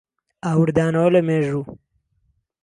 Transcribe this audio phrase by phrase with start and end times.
[0.45, 1.63] ئاوردانەوە لە مێژوو